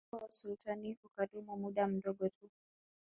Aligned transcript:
Uhuru 0.07 0.23
wa 0.23 0.29
usultani 0.33 0.99
ukadumu 1.05 1.53
muda 1.61 1.87
mdogo 1.87 2.25
tu 2.35 2.47